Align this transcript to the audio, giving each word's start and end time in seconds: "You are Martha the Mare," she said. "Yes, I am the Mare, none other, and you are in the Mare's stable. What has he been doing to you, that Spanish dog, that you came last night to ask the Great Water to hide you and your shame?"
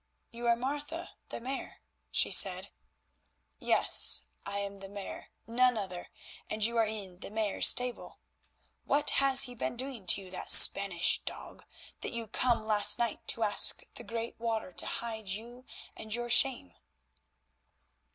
"You 0.31 0.47
are 0.47 0.55
Martha 0.55 1.11
the 1.29 1.39
Mare," 1.39 1.83
she 2.09 2.31
said. 2.31 2.71
"Yes, 3.59 4.23
I 4.47 4.57
am 4.57 4.79
the 4.79 4.89
Mare, 4.89 5.29
none 5.45 5.77
other, 5.77 6.09
and 6.49 6.65
you 6.65 6.75
are 6.77 6.87
in 6.87 7.19
the 7.19 7.29
Mare's 7.29 7.67
stable. 7.67 8.17
What 8.83 9.11
has 9.23 9.43
he 9.43 9.53
been 9.53 9.77
doing 9.77 10.07
to 10.07 10.21
you, 10.23 10.31
that 10.31 10.49
Spanish 10.49 11.19
dog, 11.19 11.65
that 11.99 12.13
you 12.13 12.25
came 12.25 12.61
last 12.63 12.97
night 12.97 13.27
to 13.27 13.43
ask 13.43 13.83
the 13.93 14.03
Great 14.03 14.39
Water 14.39 14.73
to 14.73 14.85
hide 14.87 15.29
you 15.29 15.67
and 15.95 16.15
your 16.15 16.31
shame?" 16.31 16.73